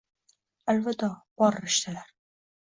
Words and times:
Аlvido, 0.73 1.09
bor 1.43 1.59
rishtalar 1.65 2.11